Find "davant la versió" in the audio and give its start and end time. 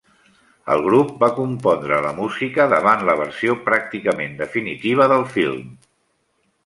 2.71-3.57